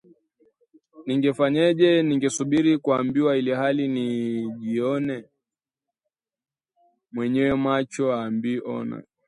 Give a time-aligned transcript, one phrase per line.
[1.05, 1.89] Ningefanyaje?!
[2.03, 5.23] ningesubiri kuambiwa ilhali najionea?
[7.11, 8.97] Mwenye macho haambiwi ona